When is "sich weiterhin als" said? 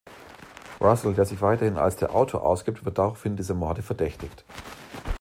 1.25-1.95